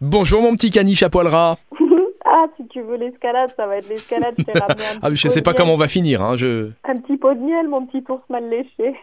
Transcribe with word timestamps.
Bonjour 0.00 0.42
mon 0.42 0.52
petit 0.54 0.70
caniche 0.70 1.02
à 1.02 1.10
poil 1.10 1.26
ras. 1.26 1.56
ah, 2.24 2.46
si 2.56 2.68
tu 2.68 2.80
veux 2.82 2.96
l'escalade, 2.96 3.50
ça 3.56 3.66
va 3.66 3.78
être 3.78 3.88
l'escalade. 3.88 4.34
Je, 4.38 4.44
t'ai 4.44 4.52
ramené 4.58 4.80
un 4.84 4.98
Ah, 5.02 5.10
mais 5.10 5.16
je 5.16 5.26
sais 5.26 5.42
pas 5.42 5.54
comment 5.54 5.74
on 5.74 5.78
va 5.78 5.88
finir. 5.88 6.22
Hein. 6.22 6.36
Je... 6.36 6.70
Un 6.84 6.96
petit 6.98 7.16
pot 7.16 7.34
de 7.34 7.40
miel, 7.40 7.66
mon 7.66 7.84
petit 7.84 8.04
ours 8.08 8.22
mal 8.30 8.48
léché. 8.48 8.94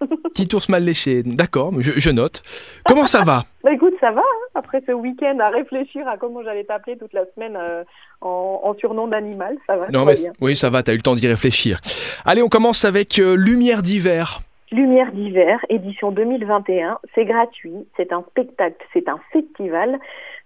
Petit 0.34 0.52
ours 0.54 0.68
mal 0.68 0.82
léché, 0.84 1.22
d'accord, 1.22 1.70
je, 1.78 1.92
je 1.96 2.10
note. 2.10 2.42
Comment 2.84 3.06
ça 3.06 3.22
va 3.22 3.44
Bah 3.62 3.72
écoute, 3.72 3.94
ça 4.00 4.10
va, 4.10 4.20
hein, 4.20 4.48
après 4.56 4.82
ce 4.84 4.90
week-end 4.90 5.38
à 5.38 5.48
réfléchir 5.48 6.06
à 6.08 6.16
comment 6.16 6.42
j'allais 6.42 6.64
t'appeler 6.64 6.98
toute 6.98 7.12
la 7.12 7.22
semaine 7.36 7.56
euh, 7.56 7.84
en, 8.20 8.62
en 8.64 8.74
surnom 8.74 9.06
d'animal, 9.06 9.56
ça 9.68 9.76
va, 9.76 9.86
Non 9.92 10.00
tout 10.00 10.06
mais 10.06 10.14
va 10.14 10.20
bien. 10.20 10.32
oui, 10.40 10.56
ça 10.56 10.70
va, 10.70 10.82
t'as 10.82 10.92
eu 10.92 10.96
le 10.96 11.02
temps 11.02 11.14
d'y 11.14 11.28
réfléchir. 11.28 11.78
Allez, 12.24 12.42
on 12.42 12.48
commence 12.48 12.84
avec 12.84 13.20
euh, 13.20 13.36
Lumière 13.36 13.80
d'hiver. 13.80 14.40
Lumière 14.72 15.12
d'hiver, 15.12 15.60
édition 15.68 16.10
2021, 16.10 16.98
c'est 17.14 17.24
gratuit, 17.24 17.86
c'est 17.96 18.12
un 18.12 18.24
spectacle, 18.30 18.84
c'est 18.92 19.08
un 19.08 19.20
festival. 19.32 20.00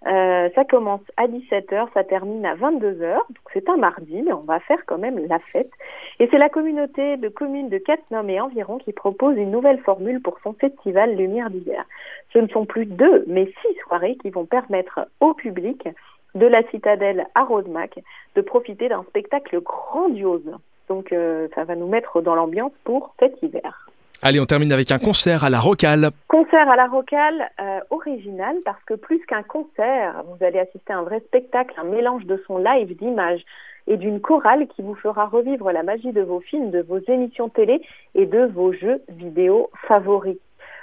Euh, 0.07 0.49
ça 0.55 0.63
commence 0.63 1.01
à 1.17 1.27
17h, 1.27 1.87
ça 1.93 2.03
termine 2.05 2.45
à 2.45 2.55
22h, 2.55 3.15
donc 3.15 3.43
c'est 3.51 3.67
un 3.67 3.75
mardi, 3.75 4.21
mais 4.21 4.31
on 4.31 4.41
va 4.41 4.61
faire 4.61 4.85
quand 4.85 4.97
même 4.97 5.19
la 5.27 5.39
fête. 5.39 5.71
Et 6.19 6.29
c'est 6.31 6.37
la 6.37 6.47
communauté 6.47 7.17
de 7.17 7.27
communes 7.27 7.67
de 7.67 7.77
Cattenom 7.77 8.27
et 8.29 8.39
environ 8.39 8.77
qui 8.77 8.93
propose 8.93 9.35
une 9.35 9.51
nouvelle 9.51 9.79
formule 9.79 10.21
pour 10.21 10.39
son 10.43 10.53
festival 10.53 11.15
Lumière 11.15 11.49
d'hiver. 11.49 11.83
Ce 12.31 12.39
ne 12.39 12.47
sont 12.47 12.65
plus 12.65 12.85
deux, 12.85 13.25
mais 13.27 13.47
six 13.61 13.75
soirées 13.83 14.15
qui 14.15 14.29
vont 14.29 14.45
permettre 14.45 15.07
au 15.19 15.33
public 15.33 15.89
de 16.35 16.45
la 16.45 16.63
citadelle 16.69 17.27
à 17.35 17.43
Rodemack 17.43 17.99
de 18.35 18.41
profiter 18.41 18.87
d'un 18.87 19.03
spectacle 19.09 19.59
grandiose. 19.61 20.53
Donc 20.87 21.11
euh, 21.11 21.49
ça 21.53 21.65
va 21.65 21.75
nous 21.75 21.87
mettre 21.87 22.21
dans 22.21 22.35
l'ambiance 22.35 22.71
pour 22.85 23.13
cet 23.19 23.41
hiver. 23.43 23.86
Allez, 24.23 24.39
on 24.39 24.45
termine 24.45 24.73
avec 24.73 24.91
un 24.91 24.97
concert 24.97 25.43
à 25.43 25.49
la 25.49 25.59
Rocale. 25.59 26.09
Concert 26.27 26.67
à 26.67 26.75
la 26.75 26.87
Rocale 26.87 27.51
euh, 27.61 27.79
original 27.91 28.55
parce 28.65 28.83
que 28.85 28.95
plus 28.95 29.23
qu'un 29.27 29.43
concert, 29.43 30.23
vous 30.25 30.43
allez 30.43 30.57
assister 30.57 30.91
à 30.91 30.97
un 30.97 31.03
vrai 31.03 31.19
spectacle, 31.27 31.75
un 31.77 31.83
mélange 31.83 32.25
de 32.25 32.41
son 32.47 32.57
live, 32.57 32.97
d'images 32.97 33.45
et 33.85 33.95
d'une 33.95 34.19
chorale 34.19 34.67
qui 34.75 34.81
vous 34.81 34.95
fera 34.95 35.27
revivre 35.27 35.71
la 35.71 35.83
magie 35.83 36.11
de 36.11 36.21
vos 36.21 36.39
films, 36.39 36.71
de 36.71 36.81
vos 36.81 36.99
émissions 37.07 37.49
télé 37.49 37.79
et 38.15 38.25
de 38.25 38.45
vos 38.45 38.73
jeux 38.73 39.01
vidéo 39.07 39.69
favoris. 39.87 40.37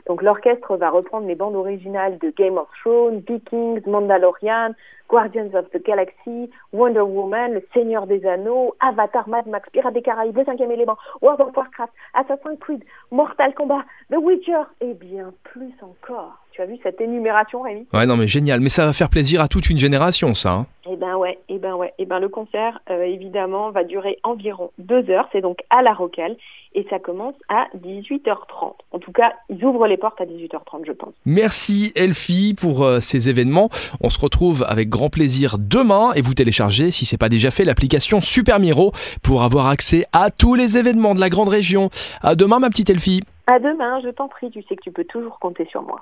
Donc 0.07 0.23
l'orchestre 0.23 0.77
va 0.77 0.91
reprendre 0.91 1.27
les 1.27 1.35
bandes 1.35 1.57
originales 1.57 2.19
de 2.19 2.31
Game 2.37 2.59
of 2.59 2.69
Thrones, 2.83 3.23
Vikings, 3.27 3.81
Mandalorian, 3.87 4.73
Guardians 5.09 5.51
of 5.55 5.71
the 5.71 5.83
Galaxy, 5.85 6.51
Wonder 6.73 7.01
Woman, 7.01 7.53
Le 7.55 7.63
Seigneur 7.73 8.07
des 8.07 8.27
Anneaux, 8.27 8.75
Avatar, 8.81 9.29
Mad 9.29 9.47
Max, 9.47 9.69
Pirates 9.71 9.95
des 9.95 10.03
Caraïbes, 10.03 10.37
Le 10.37 10.45
Cinquième 10.45 10.71
Élément, 10.73 10.97
World 11.23 11.41
of 11.41 11.57
Warcraft, 11.57 11.93
Assassin's 12.15 12.59
Creed, 12.61 12.85
Mortal 13.11 13.55
Kombat, 13.55 13.83
The 14.11 14.17
Witcher 14.17 14.63
et 14.81 14.95
bien 14.95 15.33
plus 15.45 15.73
encore. 15.83 16.39
Tu 16.53 16.61
as 16.63 16.67
vu 16.67 16.77
cette 16.83 17.01
énumération, 17.01 17.63
Rémi? 17.63 17.87
Ouais, 17.93 18.07
non 18.07 18.17
mais 18.17 18.27
génial, 18.29 18.61
mais 18.61 18.69
ça 18.69 18.85
va 18.87 18.93
faire 18.93 19.09
plaisir 19.11 19.41
à 19.41 19.49
toute 19.49 19.69
une 19.71 19.79
génération, 19.79 20.35
ça. 20.35 20.53
hein. 20.53 20.67
Eh 20.95 20.97
ben 20.97 21.17
ouais, 21.17 21.41
eh 21.49 21.59
ben 21.59 21.75
ouais, 21.75 21.93
eh 21.99 22.07
ben 22.07 22.21
le 22.21 22.29
concert 22.29 22.81
euh, 22.89 23.03
évidemment 23.03 23.73
va 23.73 23.83
durer 23.83 24.21
environ 24.23 24.71
deux 24.79 25.11
heures. 25.11 25.29
C'est 25.33 25.41
donc 25.41 25.59
à 25.69 25.83
la 25.83 25.93
Rocale 25.93 26.37
et 26.73 26.87
ça 26.89 27.01
commence 27.01 27.35
à 27.49 27.67
18h30. 27.77 28.75
En 28.93 28.99
tout 29.01 29.11
cas, 29.11 29.33
ils 29.51 29.65
ouvrent 29.65 29.89
les 29.89 29.97
portes 29.97 30.21
à 30.21 30.25
18h30, 30.25 30.87
je 30.87 30.93
pense. 30.93 31.13
Merci 31.27 31.91
Elfie 31.97 32.55
pour 32.55 32.85
euh, 32.85 33.01
ces 33.01 33.29
événements. 33.29 33.71
On 34.01 34.09
se 34.09 34.21
retrouve 34.21 34.65
avec 34.69 34.89
grand 34.89 35.11
plaisir 35.11 35.57
demain 35.59 36.13
et 36.15 36.21
vous 36.21 36.35
téléchargez, 36.35 36.93
si 36.93 37.07
c'est 37.07 37.19
pas 37.19 37.29
déjà 37.29 37.51
fait, 37.51 37.65
l'application 37.65 38.21
Super 38.21 38.61
Miro 38.61 38.93
pour 39.21 39.43
avoir 39.43 39.67
accès 39.67 40.05
à 40.13 40.31
tous 40.31 40.55
les 40.55 40.79
événements 40.79 41.15
de 41.15 41.21
la 41.21 41.29
grande 41.29 41.49
région. 41.49 41.91
À 42.23 42.37
demain 42.37 42.61
ma 42.61 42.69
petite 42.69 42.89
Elfie. 42.89 43.23
À 43.49 43.59
demain, 43.59 44.01
je 44.03 44.11
t'en 44.11 44.29
prie. 44.29 44.51
Tu 44.51 44.63
sais 44.63 44.77
que 44.77 44.83
tu 44.83 44.93
peux 44.93 45.05
toujours 45.05 45.39
compter 45.41 45.67
sur 45.67 45.83
moi. 45.83 46.01